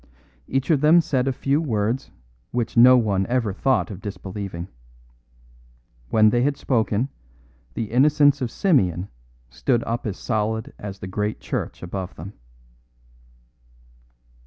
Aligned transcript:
Each 0.47 0.71
of 0.71 0.81
them 0.81 0.99
said 0.99 1.27
a 1.27 1.31
few 1.31 1.61
words 1.61 2.09
which 2.49 2.75
no 2.75 2.97
one 2.97 3.27
ever 3.27 3.53
thought 3.53 3.91
of 3.91 4.01
disbelieving. 4.01 4.67
When 6.09 6.31
they 6.31 6.41
had 6.41 6.57
spoken, 6.57 7.09
the 7.75 7.91
innocence 7.91 8.41
of 8.41 8.49
Simeon 8.49 9.09
stood 9.51 9.83
up 9.83 10.07
as 10.07 10.17
solid 10.17 10.73
as 10.79 10.97
the 10.97 11.05
great 11.05 11.39
church 11.39 11.83
above 11.83 12.15
them. 12.15 12.33